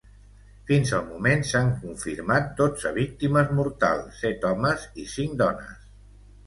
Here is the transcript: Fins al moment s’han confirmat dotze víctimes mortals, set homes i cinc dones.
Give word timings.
Fins 0.69 0.93
al 0.99 1.03
moment 1.09 1.43
s’han 1.49 1.69
confirmat 1.83 2.49
dotze 2.63 2.95
víctimes 2.99 3.55
mortals, 3.61 4.21
set 4.25 4.51
homes 4.55 4.91
i 5.05 5.09
cinc 5.17 5.41
dones. 5.45 5.89